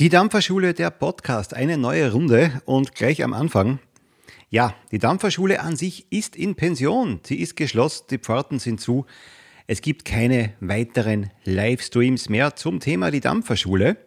[0.00, 3.80] Die Dampferschule, der Podcast, eine neue Runde und gleich am Anfang.
[4.48, 7.20] Ja, die Dampferschule an sich ist in Pension.
[7.22, 9.04] Sie ist geschlossen, die Pforten sind zu.
[9.66, 13.98] Es gibt keine weiteren Livestreams mehr zum Thema die Dampferschule.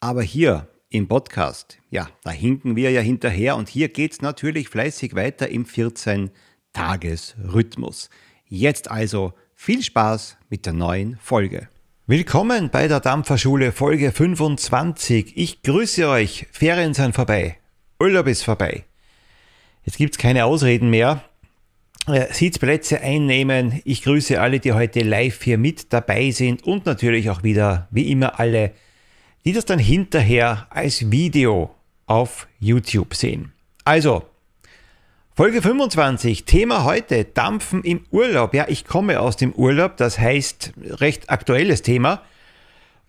[0.00, 4.70] Aber hier im Podcast, ja, da hinken wir ja hinterher und hier geht es natürlich
[4.70, 8.08] fleißig weiter im 14-Tages-Rhythmus.
[8.46, 11.68] Jetzt also viel Spaß mit der neuen Folge.
[12.12, 15.32] Willkommen bei der Dampferschule Folge 25.
[15.34, 16.46] Ich grüße euch.
[16.52, 17.56] Ferien sind vorbei.
[17.98, 18.84] Urlaub ist vorbei.
[19.86, 21.24] Jetzt gibt es keine Ausreden mehr.
[22.06, 23.80] Äh, Sitzplätze einnehmen.
[23.86, 28.10] Ich grüße alle, die heute live hier mit dabei sind und natürlich auch wieder, wie
[28.10, 28.72] immer, alle,
[29.46, 33.54] die das dann hinterher als Video auf YouTube sehen.
[33.86, 34.22] Also,
[35.34, 38.52] Folge 25, Thema heute, Dampfen im Urlaub.
[38.52, 42.20] Ja, ich komme aus dem Urlaub, das heißt recht aktuelles Thema.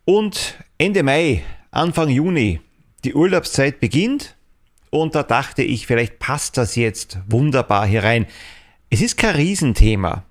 [0.05, 2.61] Und Ende Mai, Anfang Juni,
[3.03, 4.37] die Urlaubszeit beginnt
[4.89, 8.25] und da dachte ich, vielleicht passt das jetzt wunderbar hier rein.
[8.89, 10.23] Es ist kein Riesenthema.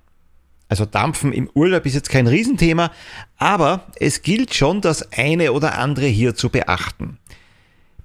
[0.69, 2.91] Also Dampfen im Urlaub ist jetzt kein Riesenthema,
[3.37, 7.19] aber es gilt schon das eine oder andere hier zu beachten.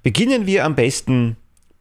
[0.02, 1.38] Beginnen wir am besten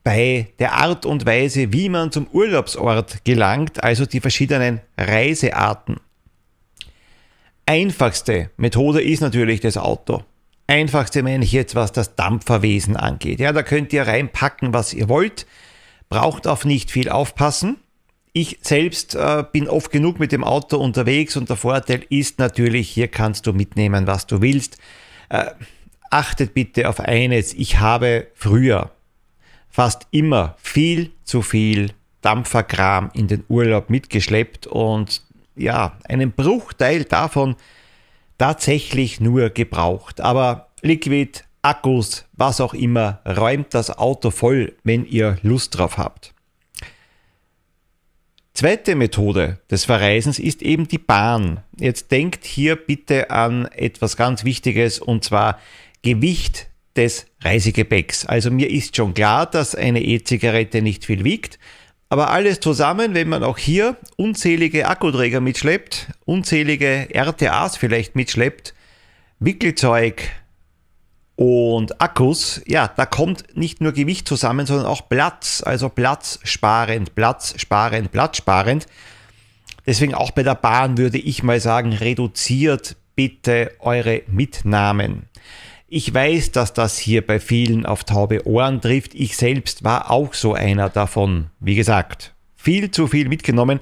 [0.08, 5.98] bei der Art und Weise, wie man zum Urlaubsort gelangt, also die verschiedenen Reisearten.
[7.66, 10.24] Einfachste Methode ist natürlich das Auto.
[10.66, 13.42] Einfachste meine ich jetzt, was das Dampferwesen angeht.
[13.42, 15.46] Ja, da könnt ihr reinpacken, was ihr wollt,
[16.08, 17.76] braucht auf nicht viel aufpassen.
[18.32, 22.90] Ich selbst äh, bin oft genug mit dem Auto unterwegs und der Vorteil ist natürlich,
[22.90, 24.78] hier kannst du mitnehmen, was du willst.
[25.28, 25.48] Äh,
[26.12, 28.92] achtet bitte auf eines, ich habe früher
[29.78, 35.22] fast immer viel zu viel Dampferkram in den Urlaub mitgeschleppt und
[35.56, 37.56] ja, einen Bruchteil davon
[38.40, 40.20] tatsächlich nur gebraucht.
[40.20, 46.34] Aber Liquid, Akkus, was auch immer, räumt das Auto voll, wenn ihr Lust drauf habt.
[48.56, 51.64] Zweite Methode des Verreisens ist eben die Bahn.
[51.80, 55.60] Jetzt denkt hier bitte an etwas ganz Wichtiges und zwar
[56.02, 58.26] Gewicht des Reisegepäcks.
[58.26, 61.60] Also mir ist schon klar, dass eine E-Zigarette nicht viel wiegt,
[62.10, 68.74] aber alles zusammen, wenn man auch hier unzählige Akkuträger mitschleppt, unzählige RTAs vielleicht mitschleppt,
[69.40, 70.24] Wickelzeug
[71.36, 78.12] und Akkus, ja, da kommt nicht nur Gewicht zusammen, sondern auch Platz, also platzsparend, platzsparend,
[78.12, 78.88] platzsparend.
[79.86, 85.28] Deswegen auch bei der Bahn würde ich mal sagen, reduziert bitte eure Mitnahmen.
[85.90, 89.16] Ich weiß, dass das hier bei vielen auf taube Ohren trifft.
[89.16, 91.50] Ich selbst war auch so einer davon.
[91.62, 93.80] Wie gesagt, viel zu viel mitgenommen.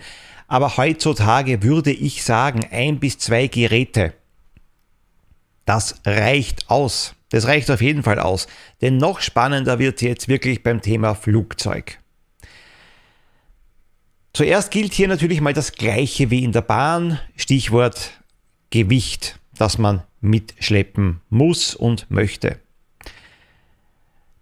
[0.47, 4.13] Aber heutzutage würde ich sagen, ein bis zwei Geräte.
[5.65, 7.15] Das reicht aus.
[7.29, 8.45] Das reicht auf jeden Fall aus.
[8.81, 11.97] Denn noch spannender wird es jetzt wirklich beim Thema Flugzeug.
[14.33, 17.19] Zuerst gilt hier natürlich mal das gleiche wie in der Bahn.
[17.35, 18.11] Stichwort
[18.69, 22.59] Gewicht, das man mitschleppen muss und möchte.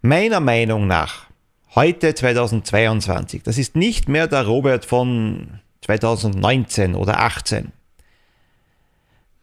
[0.02, 1.28] Meiner Meinung nach,
[1.76, 7.72] heute 2022, das ist nicht mehr der Robert von 2019 oder 18.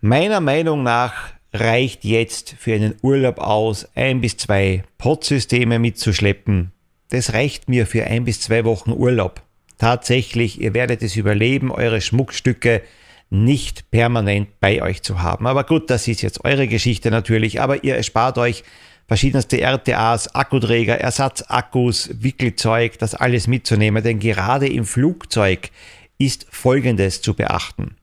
[0.00, 6.72] Meiner Meinung nach reicht jetzt für einen Urlaub aus, ein bis zwei Pod-Systeme mitzuschleppen.
[7.10, 9.42] Das reicht mir für ein bis zwei Wochen Urlaub.
[9.78, 12.82] Tatsächlich, ihr werdet es überleben, eure Schmuckstücke
[13.30, 15.46] nicht permanent bei euch zu haben.
[15.46, 18.64] Aber gut, das ist jetzt eure Geschichte natürlich, aber ihr erspart euch
[19.06, 25.70] verschiedenste RTAs, Akkuträger, Ersatzakkus, Wickelzeug, das alles mitzunehmen, denn gerade im Flugzeug
[26.18, 27.96] ist Folgendes zu beachten.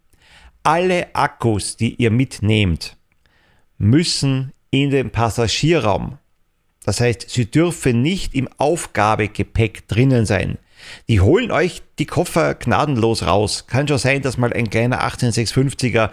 [0.64, 2.98] Alle Akkus, die ihr mitnehmt,
[3.78, 6.18] müssen in den Passagierraum.
[6.84, 10.58] Das heißt, sie dürfen nicht im Aufgabegepäck drinnen sein.
[11.08, 13.66] Die holen euch die Koffer gnadenlos raus.
[13.68, 16.10] Kann schon sein, dass mal ein kleiner 18650er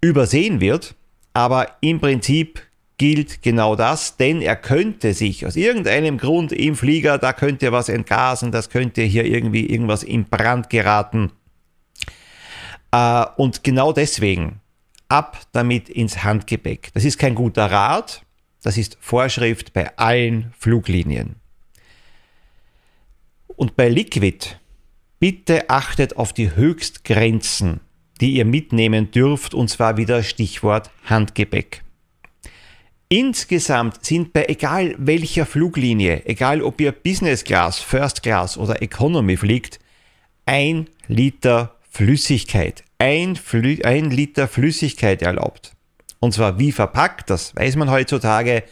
[0.00, 0.94] übersehen wird,
[1.32, 2.60] aber im Prinzip
[2.96, 7.88] gilt genau das, denn er könnte sich aus irgendeinem Grund im Flieger, da könnte was
[7.88, 11.32] entgasen, das könnte hier irgendwie irgendwas in Brand geraten.
[12.92, 14.60] Äh, und genau deswegen
[15.08, 16.90] ab damit ins Handgepäck.
[16.94, 18.22] Das ist kein guter Rat,
[18.62, 21.36] das ist Vorschrift bei allen Fluglinien.
[23.56, 24.56] Und bei Liquid,
[25.20, 27.80] bitte achtet auf die Höchstgrenzen,
[28.20, 31.82] die ihr mitnehmen dürft, und zwar wieder Stichwort Handgepäck.
[33.08, 39.36] Insgesamt sind bei egal welcher Fluglinie, egal ob ihr Business Class, First Class oder Economy
[39.36, 39.78] fliegt,
[40.46, 45.72] ein Liter Flüssigkeit, ein, Flü ein Liter Flüssigkeit erlaubt.
[46.18, 48.64] Und zwar wie verpackt, das weiß man heutzutage,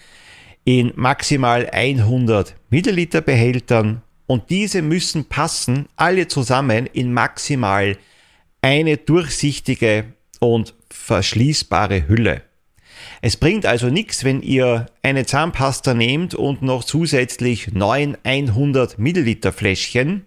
[0.64, 4.02] in maximal 100 Milliliter Behältern
[4.32, 7.98] und diese müssen passen, alle zusammen in maximal
[8.62, 10.04] eine durchsichtige
[10.40, 12.40] und verschließbare Hülle.
[13.20, 19.52] Es bringt also nichts, wenn ihr eine Zahnpasta nehmt und noch zusätzlich neun 100 Milliliter
[19.52, 20.24] Fläschchen.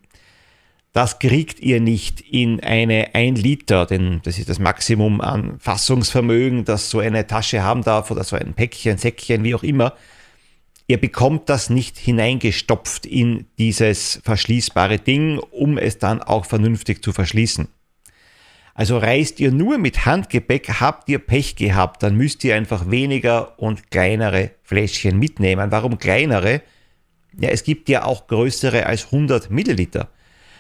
[0.94, 6.64] Das kriegt ihr nicht in eine 1 Liter, denn das ist das Maximum an Fassungsvermögen,
[6.64, 9.96] das so eine Tasche haben darf oder so ein Päckchen, Säckchen, wie auch immer.
[10.88, 17.12] Ihr bekommt das nicht hineingestopft in dieses verschließbare Ding, um es dann auch vernünftig zu
[17.12, 17.68] verschließen.
[18.76, 23.58] Also reist ihr nur mit Handgepäck, habt ihr Pech gehabt, dann müsst ihr einfach weniger
[23.58, 25.72] und kleinere Fläschchen mitnehmen.
[25.72, 26.62] Warum kleinere?
[27.40, 30.10] Ja, es gibt ja auch größere als 100 Milliliter.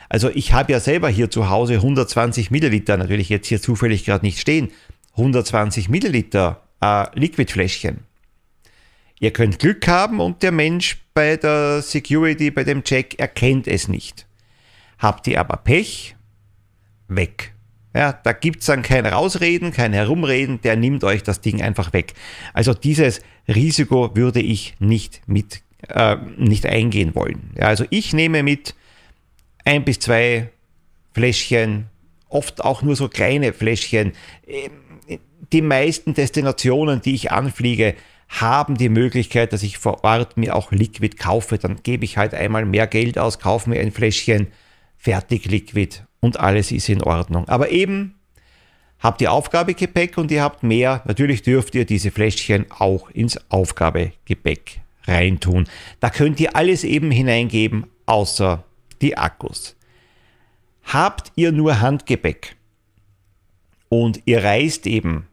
[0.07, 4.25] Also ich habe ja selber hier zu Hause 120 Milliliter, natürlich jetzt hier zufällig gerade
[4.25, 4.71] nicht stehen,
[5.11, 8.04] 120 Milliliter äh, Liquidfläschchen.
[9.19, 13.87] Ihr könnt Glück haben und der Mensch bei der Security, bei dem Check erkennt es
[13.87, 14.27] nicht.
[14.99, 16.15] Habt ihr aber Pech,
[17.07, 17.53] weg.
[17.95, 22.13] Ja, da gibt's dann kein Rausreden, kein Herumreden, der nimmt euch das Ding einfach weg.
[22.53, 27.51] Also dieses Risiko würde ich nicht mit, äh, nicht eingehen wollen.
[27.57, 28.75] Ja, also ich nehme mit
[29.63, 30.49] ein bis zwei
[31.13, 31.85] Fläschchen,
[32.27, 34.11] oft auch nur so kleine Fläschchen.
[34.45, 34.71] Ähm,
[35.53, 37.95] die meisten Destinationen, die ich anfliege,
[38.27, 41.57] haben die Möglichkeit, dass ich vor Ort mir auch Liquid kaufe.
[41.57, 44.47] Dann gebe ich halt einmal mehr Geld aus, kaufe mir ein Fläschchen
[44.97, 47.47] fertig Liquid und alles ist in Ordnung.
[47.47, 48.15] Aber eben
[48.99, 51.03] habt ihr Aufgabegepäck und ihr habt mehr.
[51.05, 55.67] Natürlich dürft ihr diese Fläschchen auch ins Aufgabegepäck reintun.
[55.99, 58.63] Da könnt ihr alles eben hineingeben, außer
[59.01, 59.75] die Akkus.
[60.83, 62.55] Habt ihr nur Handgepäck
[63.89, 65.27] und ihr reist eben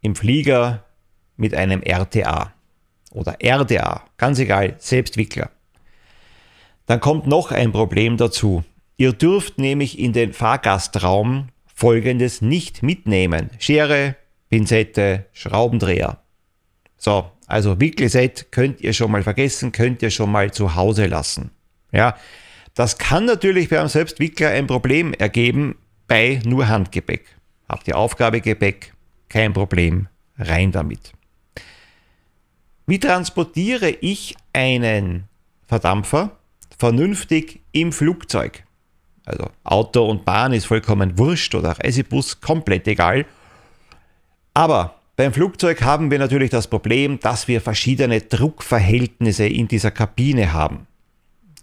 [0.00, 0.83] im Flieger
[1.36, 2.52] mit einem RTA
[3.12, 5.50] oder RDA, ganz egal, Selbstwickler,
[6.86, 8.64] dann kommt noch ein Problem dazu.
[8.96, 13.50] Ihr dürft nämlich in den Fahrgastraum folgendes nicht mitnehmen.
[13.58, 14.16] Schere,
[14.50, 16.18] Pinzette, Schraubendreher.
[16.96, 21.50] So, also Wickelset könnt ihr schon mal vergessen, könnt ihr schon mal zu Hause lassen.
[21.92, 22.16] Ja,
[22.74, 25.76] das kann natürlich beim Selbstwickler ein Problem ergeben
[26.06, 27.24] bei nur Handgepäck.
[27.68, 28.92] Habt ihr Aufgabegepäck?
[29.28, 30.08] Kein Problem,
[30.38, 31.12] rein damit.
[32.86, 35.24] Wie transportiere ich einen
[35.66, 36.36] Verdampfer
[36.78, 38.64] vernünftig im Flugzeug?
[39.24, 43.24] Also Auto und Bahn ist vollkommen wurscht oder Reisebus komplett egal.
[44.52, 50.52] Aber beim Flugzeug haben wir natürlich das Problem, dass wir verschiedene Druckverhältnisse in dieser Kabine
[50.52, 50.86] haben.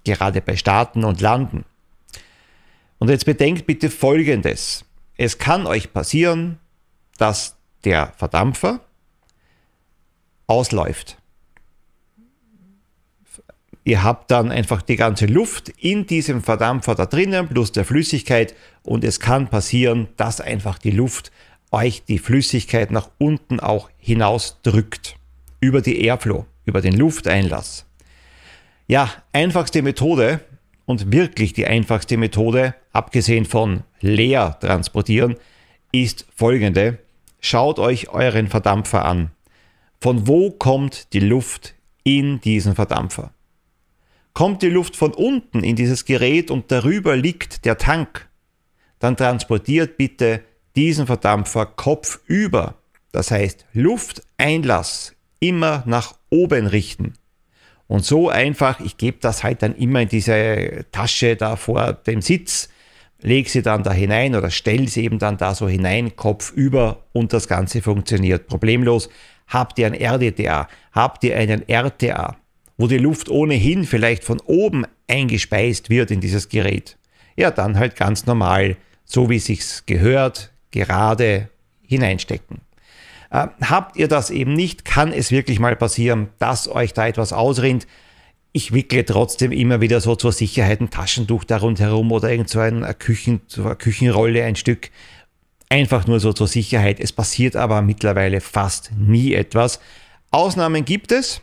[0.04, 1.66] Gerade bei Starten und Landen.
[2.98, 4.86] Und jetzt bedenkt bitte Folgendes.
[5.18, 6.58] Es kann euch passieren,
[7.18, 8.80] dass der Verdampfer
[10.51, 11.18] ausläuft
[13.83, 18.56] ihr habt dann einfach die ganze Luft in diesem Verdampfer da drinnen plus der Flüssigkeit
[18.83, 21.31] und es kann passieren, dass einfach die Luft
[21.71, 25.15] euch die Flüssigkeit nach unten auch hinaus drückt.
[25.59, 27.86] Über die Airflow, über den Lufteinlass.
[28.88, 30.41] Ja, einfachste Methode
[30.86, 35.36] und wirklich die einfachste Methode, abgesehen von leer transportieren,
[35.91, 36.98] ist folgende.
[37.39, 39.31] Schaut euch euren Verdampfer an.
[40.01, 43.36] Von wo kommt die Luft in diesen Verdampfer?
[44.34, 48.27] Kommt die Luft von unten in dieses Gerät und darüber liegt der Tank,
[48.98, 50.41] dann transportiert bitte
[50.75, 52.79] diesen Verdampfer kopfüber.
[53.12, 57.13] Das heißt, Lufteinlass immer nach oben richten.
[57.86, 62.24] Und so einfach, ich gebe das halt dann immer in diese Tasche da vor dem
[62.24, 62.70] Sitz,
[63.22, 67.03] lege sie dann da hinein oder stelle sie eben dann da so hinein, Kopf über
[67.13, 69.10] und das Ganze funktioniert problemlos.
[69.51, 70.67] Habt ihr ein RDTA?
[70.91, 72.41] Habt ihr einen RTA?
[72.81, 76.98] wo die Luft ohnehin vielleicht von oben eingespeist wird in dieses Gerät,
[77.38, 81.50] ja dann halt ganz normal, so wie sich's gehört, gerade
[81.84, 82.62] hineinstecken.
[83.29, 87.34] Äh, habt ihr das eben nicht, kann es wirklich mal passieren, dass euch da etwas
[87.34, 87.86] ausrinnt.
[88.51, 92.60] Ich wickle trotzdem immer wieder so zur Sicherheit ein Taschentuch da rundherum oder irgend so
[92.60, 93.41] eine, Küchen,
[93.77, 94.89] Küchenrolle, ein Stück.
[95.72, 97.00] Einfach nur so zur Sicherheit.
[97.00, 99.80] Es passiert aber mittlerweile fast nie etwas.
[100.30, 101.40] Ausnahmen gibt es.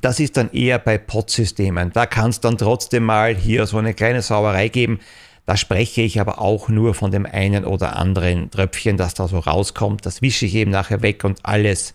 [0.00, 1.92] Das ist dann eher bei Pod-Systemen.
[1.92, 4.98] Da kann es dann trotzdem mal hier so eine kleine Sauerei geben.
[5.46, 9.38] Da spreche ich aber auch nur von dem einen oder anderen Tröpfchen, das da so
[9.38, 10.04] rauskommt.
[10.04, 11.94] Das wische ich eben nachher weg und alles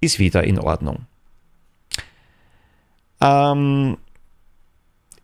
[0.00, 1.06] ist wieder in Ordnung.
[3.20, 3.98] Ähm,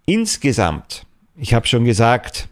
[0.05, 2.49] insgesamt, ich habe schon gesagt,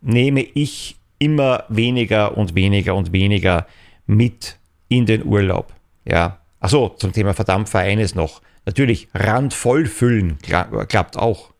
[0.00, 3.66] nehme ich immer weniger und weniger und weniger
[4.06, 5.72] mit in den Urlaub.
[6.04, 11.52] Ja, achso, zum Thema Verdampfer eines noch Natürlich randvoll füllen klappt auch.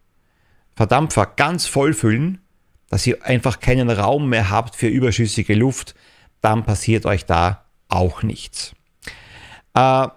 [0.74, 2.40] Verdampfer ganz voll füllen,
[2.88, 5.94] dass ihr einfach keinen Raum mehr habt für überschüssige Luft,
[6.40, 8.74] dann passiert euch da auch nichts.
[9.74, 10.08] Äh,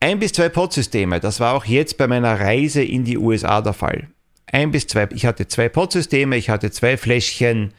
[0.00, 3.72] ein bis zwei Podsysteme, das war auch jetzt bei meiner Reise in die USA der
[3.72, 4.08] Fall.
[4.46, 7.72] Ein bis zwei, ich hatte zwei Podsysteme, ich hatte zwei Fläschchen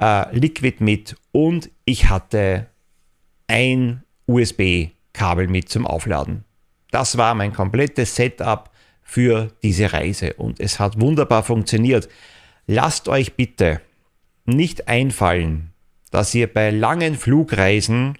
[0.00, 2.66] äh, Liquid mit und ich hatte
[3.46, 6.44] ein USB-Kabel mit zum Aufladen.
[6.90, 8.70] Das war mein komplettes Setup
[9.02, 12.08] für diese Reise und es hat wunderbar funktioniert.
[12.66, 13.80] Lasst euch bitte
[14.44, 15.70] nicht einfallen,
[16.10, 18.16] dass ihr bei langen Flugreisen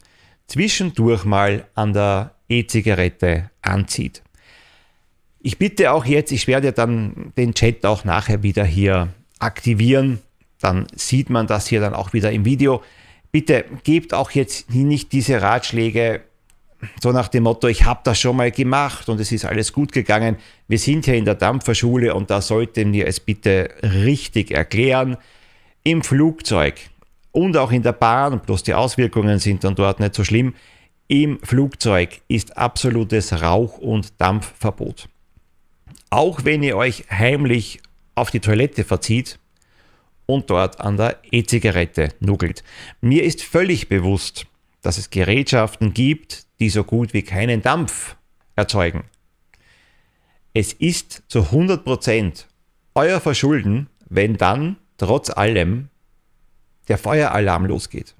[0.47, 4.23] zwischendurch mal an der E-Zigarette anzieht.
[5.40, 10.21] Ich bitte auch jetzt, ich werde dann den Chat auch nachher wieder hier aktivieren,
[10.60, 12.82] dann sieht man das hier dann auch wieder im Video.
[13.32, 16.22] Bitte gebt auch jetzt nicht diese Ratschläge
[17.02, 19.92] so nach dem Motto, ich habe das schon mal gemacht und es ist alles gut
[19.92, 20.36] gegangen.
[20.68, 25.16] Wir sind hier in der Dampferschule und da sollten wir es bitte richtig erklären.
[25.84, 26.75] Im Flugzeug
[27.32, 30.54] und auch in der Bahn, bloß die Auswirkungen sind dann dort nicht so schlimm,
[31.08, 35.08] im Flugzeug ist absolutes Rauch- und Dampfverbot.
[36.10, 37.80] Auch wenn ihr euch heimlich
[38.14, 39.38] auf die Toilette verzieht
[40.26, 42.62] und dort an der E-Zigarette nuggelt.
[43.00, 44.47] Mir ist völlig bewusst,
[44.83, 48.16] dass es Gerätschaften gibt, die so gut wie keinen Dampf
[48.56, 49.04] erzeugen.
[50.52, 52.47] Es ist zu 100%
[52.95, 55.88] euer Verschulden, wenn dann trotz allem
[56.88, 58.14] der Feueralarm losgeht.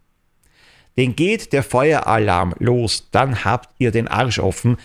[0.97, 4.77] Denn geht der Feueralarm los, dann habt ihr den Arsch offen,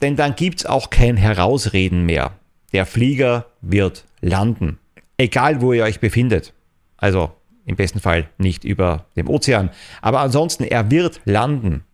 [0.00, 2.38] denn dann gibt es auch kein Herausreden mehr.
[2.72, 4.78] Der Flieger wird landen,
[5.16, 6.52] egal wo ihr euch befindet.
[6.96, 7.32] Also
[7.66, 9.70] im besten Fall nicht über dem Ozean,
[10.02, 11.84] aber ansonsten er wird landen.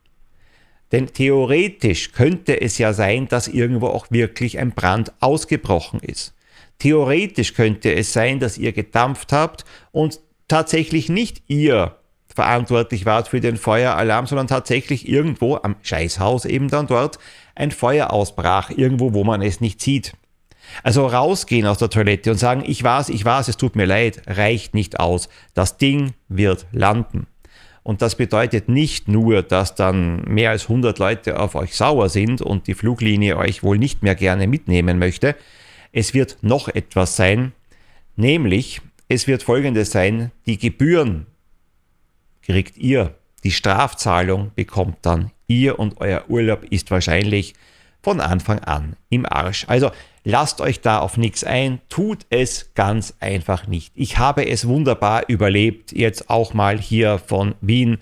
[0.93, 6.35] Denn theoretisch könnte es ja sein, dass irgendwo auch wirklich ein Brand ausgebrochen ist.
[6.79, 11.97] Theoretisch könnte es sein, dass ihr gedampft habt und tatsächlich nicht ihr
[12.35, 17.19] verantwortlich wart für den Feueralarm, sondern tatsächlich irgendwo am Scheißhaus eben dann dort
[17.55, 20.15] ein Feuer ausbrach, irgendwo, wo man es nicht sieht.
[20.83, 24.23] Also rausgehen aus der Toilette und sagen, ich weiß, ich weiß, es tut mir leid,
[24.27, 25.29] reicht nicht aus.
[25.55, 27.27] Das Ding wird landen.
[27.83, 32.43] Und das bedeutet nicht nur, dass dann mehr als 100 Leute auf euch sauer sind
[32.43, 35.35] und die Fluglinie euch wohl nicht mehr gerne mitnehmen möchte.
[35.93, 37.53] Es wird noch etwas sein,
[38.17, 41.27] nämlich es wird folgendes sein, die Gebühren
[42.43, 47.55] kriegt ihr, die Strafzahlung bekommt dann ihr und euer Urlaub ist wahrscheinlich
[48.03, 49.65] von Anfang an im Arsch.
[49.69, 49.91] Also
[50.25, 53.93] lasst euch da auf nichts ein, tut es ganz einfach nicht.
[53.95, 57.99] Ich habe es wunderbar überlebt, jetzt auch mal hier von Wien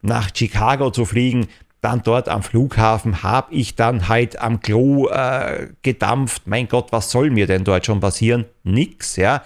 [0.00, 1.48] nach Chicago zu fliegen.
[1.80, 6.42] Dann dort am Flughafen habe ich dann halt am Klo äh, gedampft.
[6.46, 8.44] Mein Gott, was soll mir denn dort schon passieren?
[8.62, 9.42] Nix, ja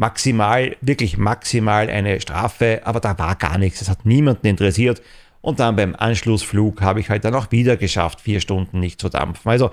[0.00, 3.82] maximal, wirklich maximal eine Strafe, aber da war gar nichts.
[3.82, 5.02] Es hat niemanden interessiert.
[5.42, 9.08] Und dann beim Anschlussflug habe ich halt dann auch wieder geschafft, vier Stunden nicht zu
[9.08, 9.50] dampfen.
[9.50, 9.70] Also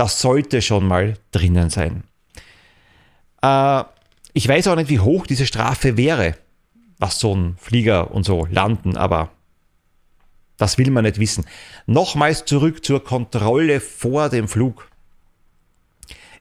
[0.00, 2.04] das sollte schon mal drinnen sein.
[3.42, 3.84] Äh,
[4.32, 6.36] ich weiß auch nicht, wie hoch diese Strafe wäre,
[6.98, 9.30] was so ein Flieger und so landen, aber
[10.56, 11.44] das will man nicht wissen.
[11.84, 14.88] Nochmals zurück zur Kontrolle vor dem Flug.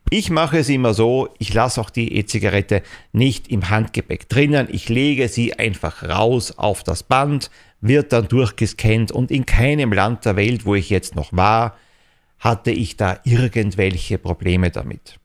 [0.10, 4.70] Ich mache es immer so, ich lasse auch die E-Zigarette nicht im Handgepäck drinnen.
[4.72, 7.52] Ich lege sie einfach raus auf das Band,
[7.82, 11.76] wird dann durchgescannt und in keinem Land der Welt, wo ich jetzt noch war,
[12.40, 15.20] hatte ich da irgendwelche Probleme damit.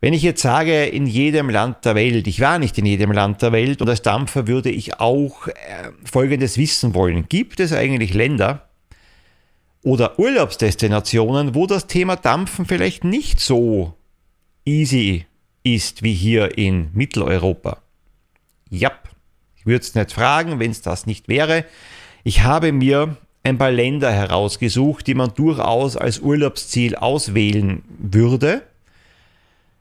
[0.00, 3.42] Wenn ich jetzt sage, in jedem Land der Welt, ich war nicht in jedem Land
[3.42, 5.54] der Welt und als Dampfer würde ich auch äh,
[6.04, 7.26] Folgendes wissen wollen.
[7.28, 8.66] Gibt es eigentlich Länder,
[9.86, 13.94] oder Urlaubsdestinationen, wo das Thema Dampfen vielleicht nicht so
[14.64, 15.26] easy
[15.62, 17.78] ist wie hier in Mitteleuropa.
[18.68, 18.90] Ja,
[19.54, 21.64] ich würde es nicht fragen, wenn es das nicht wäre.
[22.24, 28.62] Ich habe mir ein paar Länder herausgesucht, die man durchaus als Urlaubsziel auswählen würde.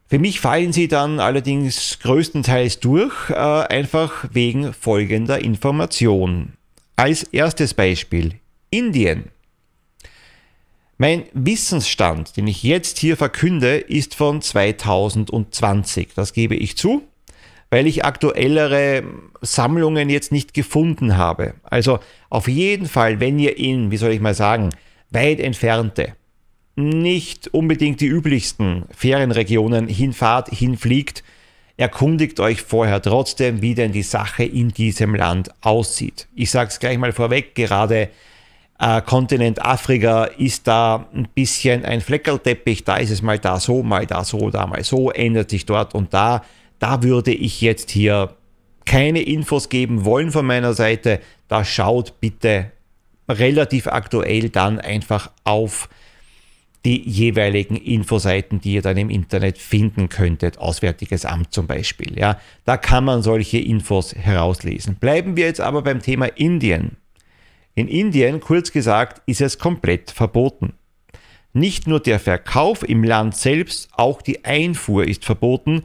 [0.08, 6.54] Für mich fallen sie dann allerdings größtenteils durch, äh, einfach wegen folgender Information.
[6.96, 8.36] Als erstes Beispiel
[8.70, 9.32] Indien.
[11.00, 16.10] Mein Wissensstand, den ich jetzt hier verkünde, ist von 2020.
[16.16, 17.02] Das gebe ich zu,
[17.70, 19.04] weil ich aktuellere
[19.42, 21.56] Sammlungen jetzt nicht gefunden habe.
[21.64, 24.70] Also auf jeden Fall, wenn ihr in, wie soll ich mal sagen,
[25.10, 26.14] weit entfernte,
[26.76, 31.24] nicht unbedingt die üblichsten Ferienregionen hinfahrt, hinfliegt,
[31.78, 36.28] erkundigt euch vorher trotzdem, wie denn die Sache in diesem Land aussieht.
[36.36, 38.10] Ich sage es gleich mal vorweg, gerade
[38.78, 42.84] Äh, Kontinent Afrika ist da ein bisschen ein Fleckerlteppich.
[42.84, 45.96] Da ist es mal da so, mal da so, da mal so, ändert sich dort
[45.96, 46.44] und da.
[46.80, 48.36] Da würde ich jetzt hier
[48.86, 51.20] keine Infos geben wollen von meiner Seite.
[51.48, 52.72] Da schaut bitte
[53.28, 55.90] relativ aktuell dann einfach auf
[56.86, 62.18] die jeweiligen Infoseiten, die ihr dann im Internet finden könntet, Auswärtiges Amt zum Beispiel.
[62.18, 64.96] Ja, da kann man solche Infos herauslesen.
[64.96, 66.98] Bleiben wir jetzt aber beim Thema Indien.
[67.74, 70.74] In Indien, kurz gesagt, ist es komplett verboten.
[71.54, 75.84] Nicht nur der Verkauf im Land selbst, auch die Einfuhr ist verboten.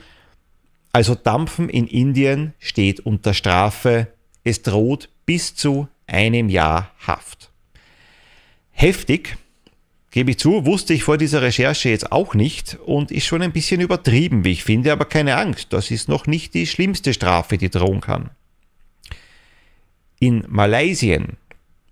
[0.93, 4.09] Also Dampfen in Indien steht unter Strafe.
[4.43, 7.51] Es droht bis zu einem Jahr Haft.
[8.73, 9.37] Heftig,
[10.11, 13.53] gebe ich zu, wusste ich vor dieser Recherche jetzt auch nicht und ist schon ein
[13.53, 17.59] bisschen übertrieben, wie ich finde, aber keine Angst, das ist noch nicht die schlimmste Strafe,
[17.59, 18.31] die drohen kann.
[20.19, 21.21] In Malaysia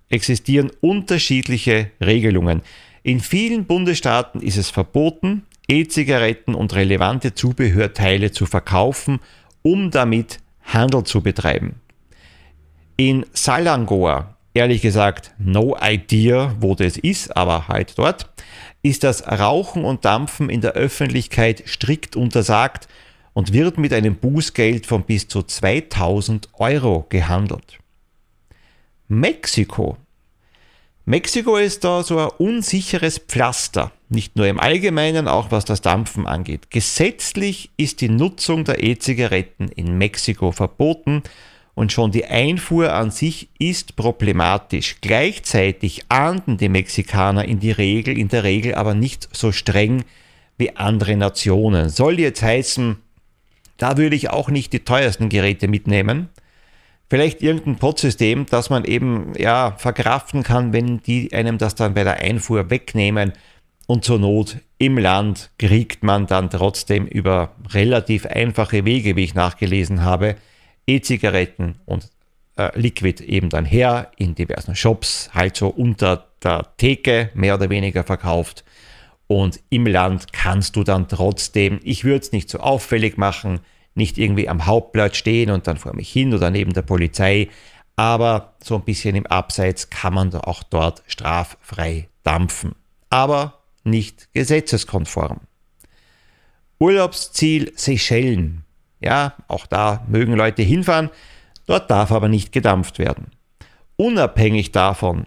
[0.09, 2.63] existieren unterschiedliche Regelungen.
[3.03, 9.21] In vielen Bundesstaaten ist es verboten, E-Zigaretten und relevante Zubehörteile zu verkaufen,
[9.63, 11.81] um damit Handel zu betreiben.
[12.97, 18.31] In Salangoa, ehrlich gesagt, no idea, wo das ist, aber halt dort,
[18.83, 22.89] ist das Rauchen und Dampfen in der Öffentlichkeit strikt untersagt
[23.35, 27.79] und wird mit einem Bußgeld von bis zu 2000 Euro gehandelt.
[29.07, 29.97] Mexiko.
[31.05, 36.27] Mexiko ist da so ein unsicheres Pflaster, nicht nur im Allgemeinen, auch was das Dampfen
[36.27, 36.71] angeht.
[36.71, 41.23] Gesetzlich ist die Nutzung der E-Zigaretten in Mexiko verboten
[41.75, 44.97] und schon die Einfuhr an sich ist problematisch.
[45.01, 50.05] Gleichzeitig ahnden die Mexikaner in, die Regel, in der Regel aber nicht so streng
[50.57, 51.89] wie andere Nationen.
[51.89, 52.97] Soll jetzt heißen,
[53.77, 56.31] da würde ich auch nicht die teuersten Geräte mitnehmen,
[57.11, 62.05] Vielleicht irgendein Podsystem, das man eben ja verkraften kann, wenn die einem das dann bei
[62.05, 63.33] der Einfuhr wegnehmen
[63.89, 69.35] und zur Not im Land kriegt man dann trotzdem über relativ einfache Wege, wie ich
[69.35, 70.37] nachgelesen habe,
[70.87, 72.11] E-Zigaretten und
[72.57, 77.71] äh, Liquid eben dann her in diversen Shops, halt so unter der Theke mehr oder
[77.71, 78.63] weniger verkauft.
[79.27, 83.61] Und im Land kannst du dann trotzdem, ich würde es nicht so auffällig machen,
[83.95, 87.49] nicht irgendwie am Hauptplatz stehen und dann vor mich hin oder neben der Polizei,
[87.97, 92.75] aber so ein bisschen im Abseits kann man auch dort straffrei dampfen,
[93.09, 93.58] aber
[93.91, 95.41] nicht gesetzeskonform.
[96.79, 98.65] Urlaubsziel Seychellen.
[99.01, 101.11] Ja, auch da mögen Leute hinfahren,
[101.67, 103.31] dort darf aber nicht gedampft werden.
[103.97, 105.27] Unabhängig davon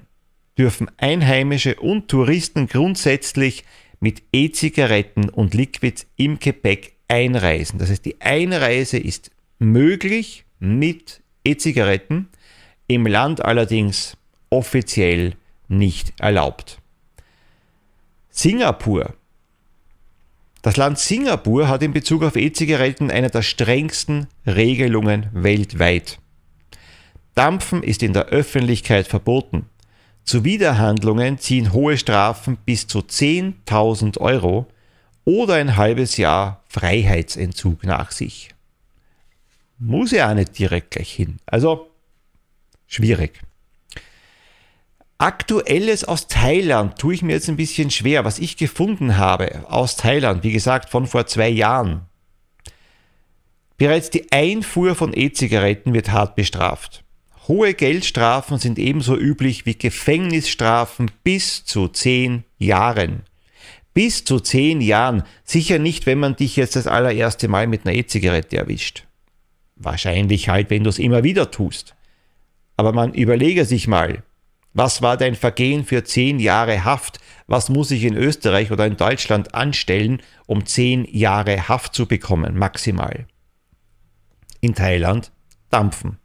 [0.58, 3.63] dürfen Einheimische und Touristen grundsätzlich
[4.00, 7.80] mit E-Zigaretten und Liquids im Gepäck einreisen.
[7.80, 12.30] Das heißt, die Einreise ist möglich mit E-Zigaretten,
[12.88, 14.17] im Land allerdings
[14.50, 15.36] offiziell
[15.67, 16.81] nicht erlaubt.
[18.34, 19.13] Singapur.
[20.62, 26.17] Das Land Singapur hat in Bezug auf E-Zigaretten eine der strengsten Regelungen weltweit.
[27.36, 29.65] Dampfen ist in der Öffentlichkeit verboten.
[30.24, 34.67] Zuwiderhandlungen ziehen hohe Strafen bis zu 10.000 Euro
[35.26, 38.50] oder ein halbes Jahr Freiheitsentzug nach sich.
[39.78, 41.38] Muss ja auch nicht direkt gleich hin.
[41.46, 41.89] Also
[42.88, 43.41] schwierig.
[45.22, 48.26] Aktuelles aus Thailand tue ich mir jetzt ein bisschen schwer.
[48.26, 52.02] Was ich gefunden habe aus Thailand, wie gesagt, von vor zwei Jahren.
[53.78, 57.04] Bereits die Einfuhr von E-Zigaretten wird hart bestraft.
[57.48, 63.24] Hohe Geldstrafen sind ebenso üblich wie Gefängnisstrafen bis zu zehn Jahren
[63.94, 65.24] bis zu zehn Jahren.
[65.44, 69.06] Sicher nicht, wenn man dich jetzt das allererste Mal mit einer E-Zigarette erwischt.
[69.76, 71.96] Wahrscheinlich halt, wenn du es immer wieder tust.
[72.78, 74.24] Aber man überlege sich mal,
[74.74, 77.20] was war dein Vergehen für zehn Jahre Haft?
[77.48, 82.58] Was muss ich in Österreich oder in Deutschland anstellen, um zehn Jahre Haft zu bekommen,
[82.58, 83.28] maximal?
[84.62, 85.32] In Thailand
[85.70, 86.18] dampfen.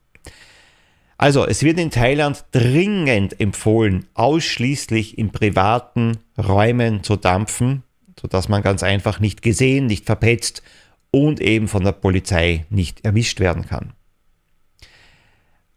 [1.19, 7.83] Also, es wird in Thailand dringend empfohlen, ausschließlich in privaten Räumen zu dampfen,
[8.21, 10.63] sodass man ganz einfach nicht gesehen, nicht verpetzt
[11.11, 13.96] und eben von der Polizei nicht erwischt werden kann.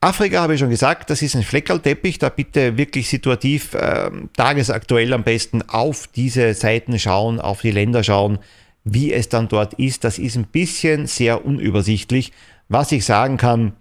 [0.01, 5.11] Afrika habe ich schon gesagt, das ist ein Fleckerlteppich, da bitte wirklich situativ, äh, tagesaktuell
[5.11, 8.39] am besten auf diese Seiten schauen, auf die Länder schauen,
[8.85, 10.05] wie es dann dort ist.
[10.05, 12.31] Das ist ein bisschen sehr unübersichtlich.
[12.69, 13.73] Was ich sagen kann,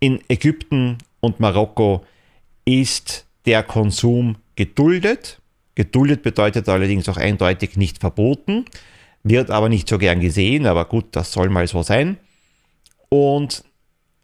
[0.00, 2.04] in Ägypten und Marokko
[2.64, 5.40] ist der Konsum geduldet.
[5.76, 8.64] Geduldet bedeutet allerdings auch eindeutig nicht verboten,
[9.22, 12.16] wird aber nicht so gern gesehen, aber gut, das soll mal so sein.
[13.08, 13.62] Und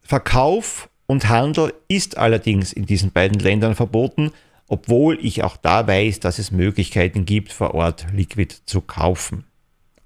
[0.08, 4.32] Verkauf und Handel ist allerdings in diesen beiden Ländern verboten,
[4.66, 9.44] obwohl ich auch da weiß, dass es Möglichkeiten gibt, vor Ort Liquid zu kaufen.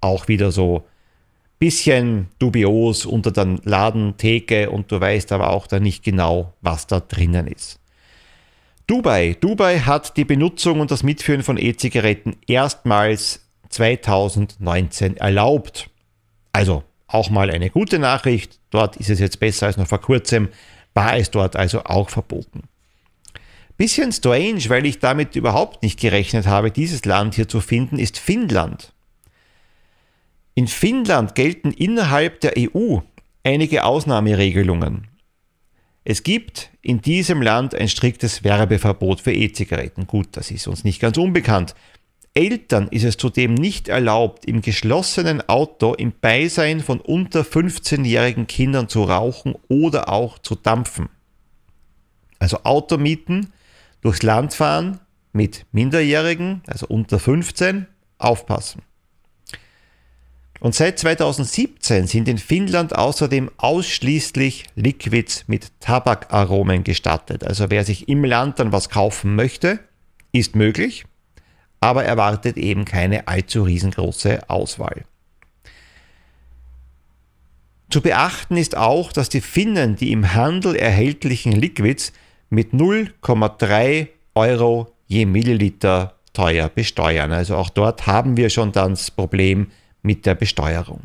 [0.00, 0.84] Auch wieder so
[1.60, 6.98] bisschen dubios unter der Ladentheke und du weißt aber auch da nicht genau, was da
[6.98, 7.78] drinnen ist.
[8.88, 9.36] Dubai.
[9.40, 15.90] Dubai hat die Benutzung und das Mitführen von E-Zigaretten erstmals 2019 erlaubt.
[16.52, 16.82] Also
[17.14, 18.58] auch mal eine gute Nachricht.
[18.70, 20.48] Dort ist es jetzt besser als noch vor kurzem,
[20.94, 22.64] war es dort also auch verboten.
[23.76, 28.18] Bisschen strange, weil ich damit überhaupt nicht gerechnet habe, dieses Land hier zu finden, ist
[28.18, 28.92] Finnland.
[30.54, 32.98] In Finnland gelten innerhalb der EU
[33.42, 35.08] einige Ausnahmeregelungen.
[36.04, 40.06] Es gibt in diesem Land ein striktes Werbeverbot für E-Zigaretten.
[40.06, 41.74] Gut, das ist uns nicht ganz unbekannt.
[42.34, 48.88] Eltern ist es zudem nicht erlaubt, im geschlossenen Auto im Beisein von unter 15-jährigen Kindern
[48.88, 51.10] zu rauchen oder auch zu dampfen.
[52.38, 53.52] Also Auto mieten,
[54.00, 55.00] durchs Land fahren
[55.32, 57.86] mit Minderjährigen, also unter 15,
[58.18, 58.82] aufpassen.
[60.58, 67.44] Und seit 2017 sind in Finnland außerdem ausschließlich Liquids mit Tabakaromen gestattet.
[67.44, 69.80] Also wer sich im Land dann was kaufen möchte,
[70.30, 71.04] ist möglich,
[71.82, 75.02] aber erwartet eben keine allzu riesengroße Auswahl.
[77.90, 82.12] Zu beachten ist auch, dass die Finnen die im Handel erhältlichen Liquids
[82.48, 87.32] mit 0,3 Euro je Milliliter teuer besteuern.
[87.32, 89.70] Also auch dort haben wir schon das Problem,
[90.02, 91.02] mit der Besteuerung.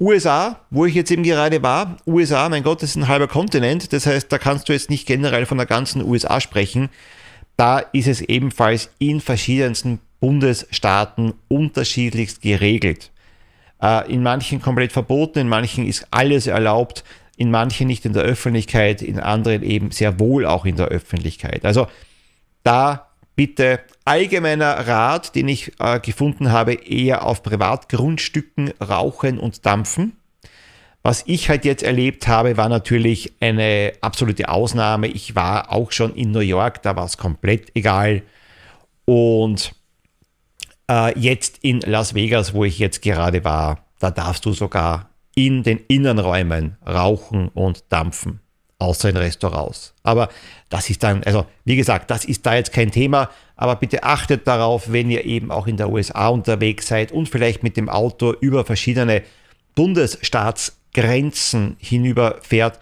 [0.00, 3.92] USA, wo ich jetzt eben gerade war, USA, mein Gott, das ist ein halber Kontinent,
[3.92, 6.88] das heißt, da kannst du jetzt nicht generell von der ganzen USA sprechen.
[7.56, 13.10] Da ist es ebenfalls in verschiedensten Bundesstaaten unterschiedlichst geregelt.
[13.80, 17.04] Äh, in manchen komplett verboten, in manchen ist alles erlaubt,
[17.36, 21.64] in manchen nicht in der Öffentlichkeit, in anderen eben sehr wohl auch in der Öffentlichkeit.
[21.64, 21.88] Also
[22.62, 30.16] da bitte allgemeiner Rat, den ich äh, gefunden habe, eher auf Privatgrundstücken rauchen und dampfen.
[31.06, 35.06] Was ich halt jetzt erlebt habe, war natürlich eine absolute Ausnahme.
[35.06, 38.22] Ich war auch schon in New York, da war es komplett egal.
[39.04, 39.74] Und
[40.90, 45.62] äh, jetzt in Las Vegas, wo ich jetzt gerade war, da darfst du sogar in
[45.62, 48.40] den Innenräumen rauchen und dampfen
[48.78, 49.92] außer in Restaurants.
[50.04, 50.30] Aber
[50.70, 54.46] das ist dann, also wie gesagt, das ist da jetzt kein Thema, aber bitte achtet
[54.46, 58.32] darauf, wenn ihr eben auch in der USA unterwegs seid und vielleicht mit dem Auto
[58.40, 59.22] über verschiedene
[60.94, 62.78] Bundesstaatsgrenzen hinüberfährt,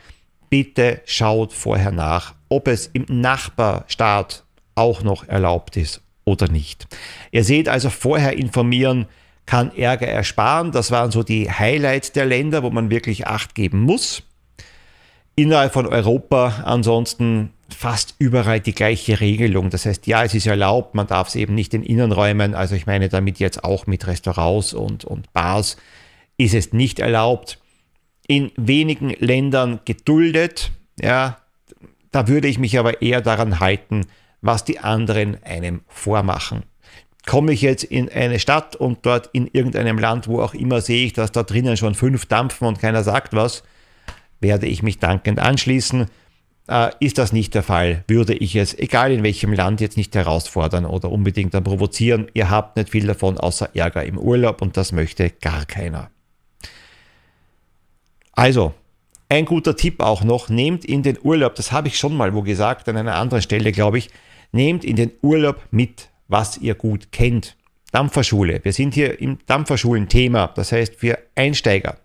[0.50, 4.44] bitte schaut vorher nach, ob es im Nachbarstaat
[4.74, 6.86] auch noch erlaubt ist oder nicht.
[7.30, 9.06] Ihr seht also vorher informieren,
[9.46, 10.70] kann Ärger ersparen.
[10.70, 14.22] Das waren so die Highlights der Länder, wo man wirklich Acht geben muss.
[15.34, 19.70] Innerhalb von Europa ansonsten fast überall die gleiche Regelung.
[19.70, 22.86] Das heißt, ja, es ist erlaubt, man darf es eben nicht in Innenräumen, also ich
[22.86, 25.78] meine damit jetzt auch mit Restaurants und, und Bars,
[26.36, 27.58] ist es nicht erlaubt.
[28.28, 31.38] In wenigen Ländern geduldet, ja,
[32.12, 34.06] da würde ich mich aber eher daran halten,
[34.42, 36.62] was die anderen einem vormachen.
[37.26, 41.06] Komme ich jetzt in eine Stadt und dort in irgendeinem Land, wo auch immer, sehe
[41.06, 43.62] ich, dass da drinnen schon fünf dampfen und keiner sagt was,
[44.40, 46.06] werde ich mich dankend anschließen.
[46.68, 50.14] Äh, ist das nicht der Fall, würde ich es, egal in welchem Land, jetzt nicht
[50.14, 52.28] herausfordern oder unbedingt dann provozieren.
[52.34, 56.11] Ihr habt nicht viel davon außer Ärger im Urlaub und das möchte gar keiner.
[58.32, 58.74] Also,
[59.28, 62.42] ein guter Tipp auch noch, nehmt in den Urlaub, das habe ich schon mal wo
[62.42, 64.10] gesagt, an einer anderen Stelle glaube ich,
[64.52, 67.56] nehmt in den Urlaub mit, was ihr gut kennt.
[67.92, 68.60] Dampferschule.
[68.62, 71.98] Wir sind hier im Dampferschulen-Thema, das heißt für Einsteiger.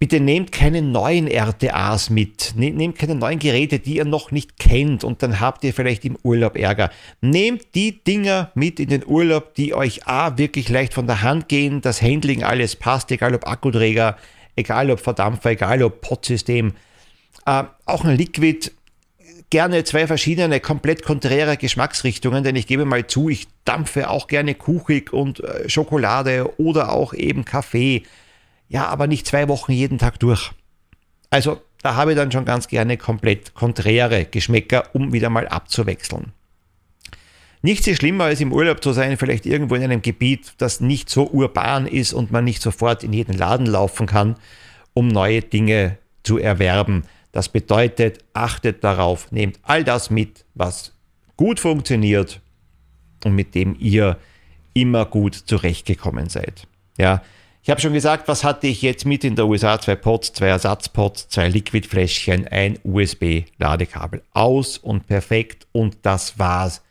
[0.00, 4.56] Bitte nehmt keine neuen RTAs mit, ne-, nehmt keine neuen Geräte, die ihr noch nicht
[4.56, 6.90] kennt und dann habt ihr vielleicht im Urlaub Ärger.
[7.20, 11.48] Nehmt die Dinger mit in den Urlaub, die euch A wirklich leicht von der Hand
[11.48, 14.16] gehen, das Handling alles passt, egal ob Akkuträger,
[14.54, 16.74] egal ob Verdampfer, egal ob Potsystem.
[17.44, 18.70] Äh, auch ein Liquid,
[19.50, 24.54] gerne zwei verschiedene, komplett konträre Geschmacksrichtungen, denn ich gebe mal zu, ich dampfe auch gerne
[24.54, 28.04] Kuchig und äh, Schokolade oder auch eben Kaffee
[28.68, 30.52] ja, aber nicht zwei Wochen jeden Tag durch.
[31.30, 36.32] Also da habe ich dann schon ganz gerne komplett konträre Geschmäcker, um wieder mal abzuwechseln.
[37.62, 41.10] Nichts ist schlimmer als im Urlaub zu sein, vielleicht irgendwo in einem Gebiet, das nicht
[41.10, 44.36] so urban ist und man nicht sofort in jeden Laden laufen kann,
[44.94, 47.04] um neue Dinge zu erwerben.
[47.32, 50.92] Das bedeutet, achtet darauf, nehmt all das mit, was
[51.36, 52.40] gut funktioniert
[53.24, 54.18] und mit dem ihr
[54.72, 56.66] immer gut zurechtgekommen seid.
[56.96, 57.22] Ja,
[57.62, 59.80] Ich habe schon gesagt, was hatte ich jetzt mit in der USA?
[59.80, 64.22] Zwei Pots, zwei Ersatzpots, zwei Liquidfläschchen, ein USB-Ladekabel.
[64.32, 66.82] Aus und perfekt und das war's.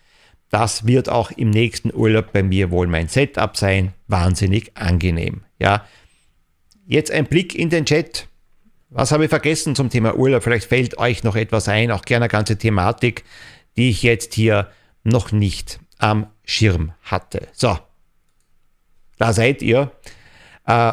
[0.49, 3.93] Das wird auch im nächsten Urlaub bei mir wohl mein Setup sein.
[4.07, 5.41] Wahnsinnig angenehm.
[5.59, 5.85] Ja.
[6.85, 8.27] Jetzt ein Blick in den Chat.
[8.89, 10.43] Was habe ich vergessen zum Thema Urlaub?
[10.43, 13.25] Vielleicht fällt euch noch etwas ein, auch gerne eine ganze Thematik,
[13.75, 14.71] die ich jetzt hier
[15.03, 17.47] noch nicht am Schirm hatte.
[17.51, 17.77] So,
[19.17, 19.91] da seid ihr.
[20.67, 20.91] Äh,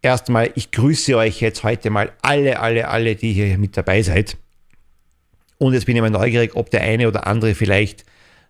[0.00, 4.36] erstmal, ich grüße euch jetzt heute mal alle, alle, alle, die hier mit dabei seid.
[5.58, 8.04] Und jetzt bin ich mal neugierig, ob der eine oder andere vielleicht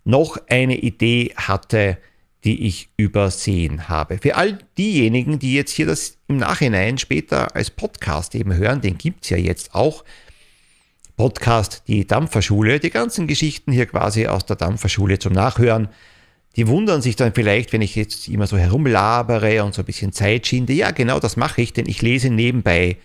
[0.05, 1.99] noch eine Idee hatte,
[2.45, 4.19] die ich übersehen habe.
[4.19, 8.99] Für all diejenigen, die jetzt hier das im Nachhinein später als Podcast eben hören, den
[8.99, 10.05] gibt es ja jetzt auch.
[11.17, 15.89] Podcast, die Dampferschule, die ganzen Geschichten hier quasi aus der Dampferschule zum Nachhören.
[16.57, 20.13] Die wundern sich dann vielleicht, wenn ich jetzt immer so herumlabere und so ein bisschen
[20.13, 20.75] Zeit schinde.
[20.75, 22.99] Ja, genau das mache ich, denn ich lese nebenbei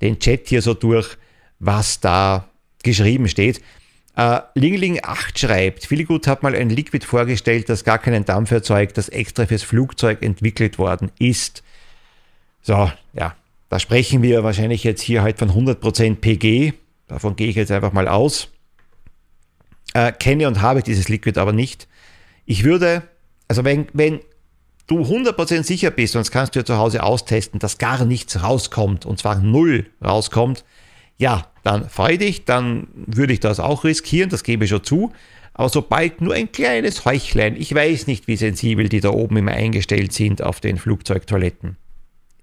[0.00, 1.16] den Chat hier so durch,
[1.58, 2.48] was da
[2.82, 3.60] geschrieben steht.
[4.16, 8.96] Äh, Lingling 8 schreibt, Philigut hat mal ein Liquid vorgestellt, das gar keinen Dampf erzeugt,
[8.96, 11.64] das extra fürs Flugzeug entwickelt worden ist.
[12.62, 13.34] So, ja,
[13.68, 16.74] da sprechen wir wahrscheinlich jetzt hier halt von 100% PG.
[17.08, 18.48] Davon gehe ich jetzt einfach mal aus.
[19.94, 21.88] Äh, kenne und habe dieses Liquid aber nicht.
[22.46, 23.02] Ich würde,
[23.48, 24.20] also wenn, wenn
[24.86, 29.06] du 100% sicher bist, das kannst du ja zu Hause austesten, dass gar nichts rauskommt,
[29.06, 30.64] und zwar null rauskommt,
[31.16, 35.12] ja, dann freu dich, dann würde ich das auch riskieren, das gebe ich schon zu.
[35.54, 39.52] Aber sobald nur ein kleines Heuchlein, ich weiß nicht, wie sensibel die da oben immer
[39.52, 41.76] eingestellt sind auf den Flugzeugtoiletten.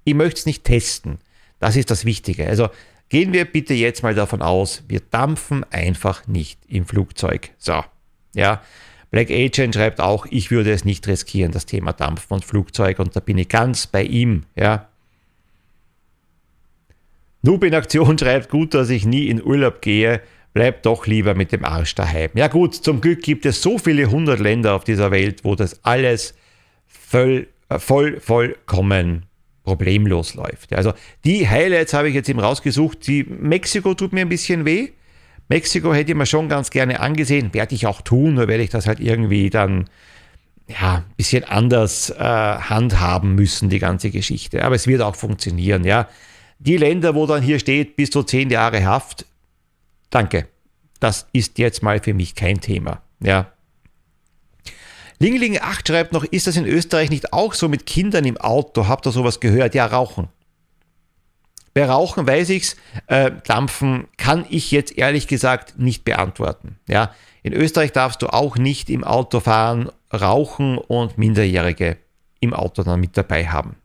[0.05, 1.19] Ich möchte es nicht testen.
[1.59, 2.47] Das ist das Wichtige.
[2.47, 2.69] Also
[3.09, 7.51] gehen wir bitte jetzt mal davon aus, wir dampfen einfach nicht im Flugzeug.
[7.57, 7.83] So,
[8.33, 8.61] ja.
[9.11, 13.15] Black Agent schreibt auch, ich würde es nicht riskieren, das Thema Dampfen und Flugzeug, und
[13.15, 14.87] da bin ich ganz bei ihm, ja.
[17.41, 20.21] Noob in Aktion schreibt, gut, dass ich nie in Urlaub gehe,
[20.53, 22.31] bleib doch lieber mit dem Arsch daheim.
[22.35, 25.83] Ja gut, zum Glück gibt es so viele hundert Länder auf dieser Welt, wo das
[25.83, 26.33] alles
[26.87, 29.25] voll, äh, voll vollkommen
[29.63, 30.73] problemlos läuft.
[30.73, 30.93] Also
[31.23, 33.05] die Highlights habe ich jetzt eben rausgesucht.
[33.07, 34.89] Die Mexiko tut mir ein bisschen weh.
[35.51, 38.69] Mexiko hätte ich mir schon ganz gerne angesehen, werde ich auch tun, nur werde ich
[38.69, 39.89] das halt irgendwie dann
[40.65, 44.63] ja, ein bisschen anders äh, handhaben müssen, die ganze Geschichte.
[44.63, 46.07] Aber es wird auch funktionieren, ja.
[46.59, 49.25] Die Länder, wo dann hier steht, bis zu zehn Jahre Haft,
[50.09, 50.47] danke.
[51.01, 53.51] Das ist jetzt mal für mich kein Thema, ja.
[55.19, 58.87] Lingling 8 schreibt noch, ist das in Österreich nicht auch so mit Kindern im Auto?
[58.87, 59.75] Habt ihr sowas gehört?
[59.75, 60.29] Ja, rauchen.
[61.73, 62.75] Bei Rauchen weiß ich's,
[63.07, 66.77] äh, Dampfen kann ich jetzt ehrlich gesagt nicht beantworten.
[66.87, 71.97] Ja, in Österreich darfst du auch nicht im Auto fahren, rauchen und Minderjährige
[72.39, 73.75] im Auto dann mit dabei haben.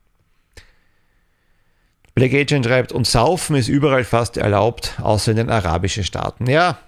[2.14, 6.49] Black Agent schreibt, und Saufen ist überall fast erlaubt, außer in den arabischen Staaten.
[6.49, 6.79] Ja,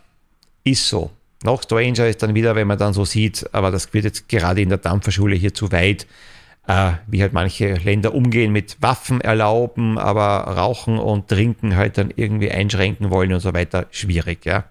[0.65, 1.11] ist so.
[1.45, 4.63] Noch stranger ist dann wieder, wenn man dann so sieht, aber das wird jetzt gerade
[4.63, 6.07] in der Dampferschule hier zu weit
[6.69, 12.13] äh, wie halt manche Länder umgehen mit Waffen erlauben, aber Rauchen und Trinken halt dann
[12.15, 14.65] irgendwie einschränken wollen und so weiter, schwierig, ja.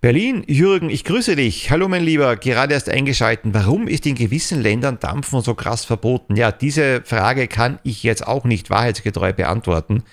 [0.00, 1.70] Berlin, Jürgen, ich grüße dich.
[1.70, 3.52] Hallo mein Lieber, gerade erst eingeschalten.
[3.52, 6.36] Warum ist in gewissen Ländern Dampfen so krass verboten?
[6.36, 10.04] Ja, diese Frage kann ich jetzt auch nicht wahrheitsgetreu beantworten.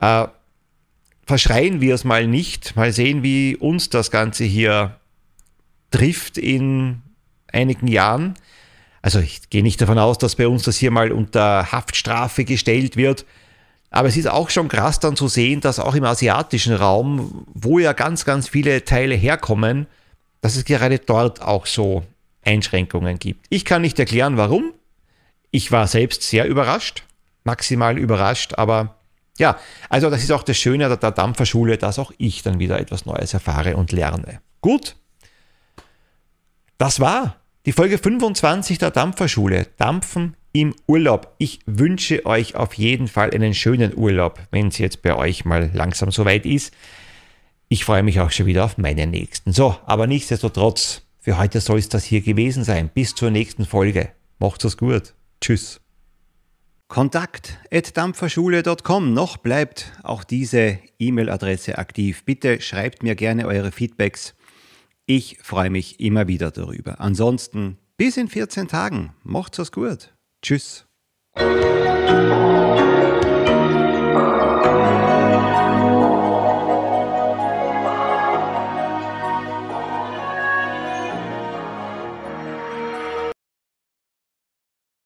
[0.00, 0.28] Äh,
[1.26, 4.99] verschreien wir es mal nicht, mal sehen, wie uns das Ganze hier
[5.90, 7.02] trifft in
[7.52, 8.34] einigen Jahren.
[9.02, 12.96] Also ich gehe nicht davon aus, dass bei uns das hier mal unter Haftstrafe gestellt
[12.96, 13.24] wird.
[13.90, 17.78] Aber es ist auch schon krass dann zu sehen, dass auch im asiatischen Raum, wo
[17.78, 19.86] ja ganz, ganz viele Teile herkommen,
[20.42, 22.04] dass es gerade dort auch so
[22.44, 23.46] Einschränkungen gibt.
[23.48, 24.72] Ich kann nicht erklären, warum.
[25.50, 27.02] Ich war selbst sehr überrascht,
[27.42, 28.96] maximal überrascht, aber
[29.38, 33.06] ja, also das ist auch das Schöne der Dampferschule, dass auch ich dann wieder etwas
[33.06, 34.40] Neues erfahre und lerne.
[34.60, 34.94] Gut,
[36.80, 39.66] das war die Folge 25 der Dampferschule.
[39.76, 41.34] Dampfen im Urlaub.
[41.36, 45.70] Ich wünsche euch auf jeden Fall einen schönen Urlaub, wenn es jetzt bei euch mal
[45.74, 46.72] langsam soweit ist.
[47.68, 49.52] Ich freue mich auch schon wieder auf meinen nächsten.
[49.52, 52.88] So, aber nichtsdestotrotz, für heute soll es das hier gewesen sein.
[52.88, 54.08] Bis zur nächsten Folge.
[54.38, 55.12] Macht's es gut.
[55.42, 55.82] Tschüss.
[56.88, 59.12] Kontakt at dampferschule.com.
[59.12, 62.24] Noch bleibt auch diese E-Mail-Adresse aktiv.
[62.24, 64.34] Bitte schreibt mir gerne eure Feedbacks
[65.10, 67.00] ich freue mich immer wieder darüber.
[67.00, 69.12] Ansonsten bis in 14 Tagen.
[69.24, 70.14] Macht's was gut.
[70.40, 70.86] Tschüss.